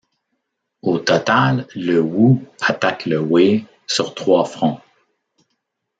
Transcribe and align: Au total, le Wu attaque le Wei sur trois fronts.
Au 0.81 0.97
total, 0.97 1.67
le 1.75 2.01
Wu 2.01 2.39
attaque 2.59 3.05
le 3.05 3.19
Wei 3.19 3.67
sur 3.85 4.15
trois 4.15 4.45
fronts. 4.45 4.81